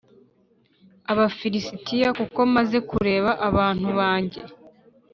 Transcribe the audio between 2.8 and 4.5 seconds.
kureba abantu banjye